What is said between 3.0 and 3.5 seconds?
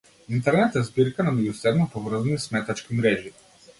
мрежи.